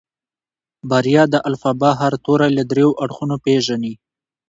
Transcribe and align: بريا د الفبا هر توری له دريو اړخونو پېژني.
بريا 0.89 1.23
د 1.33 1.35
الفبا 1.49 1.91
هر 2.01 2.13
توری 2.25 2.49
له 2.57 2.63
دريو 2.71 2.89
اړخونو 3.03 3.35
پېژني. 3.45 3.93